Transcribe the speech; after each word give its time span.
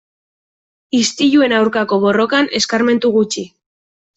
Istiluen 0.99 1.53
aurkako 1.59 2.01
borrokan 2.07 2.51
eskarmentu 2.61 3.17
gutxi. 3.19 3.45